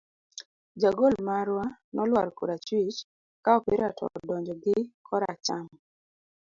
[0.81, 1.65] Jagol marwa
[1.95, 2.99] nolwar korachwich,
[3.43, 4.75] ka opira to odonjo gi
[5.07, 5.63] koracham.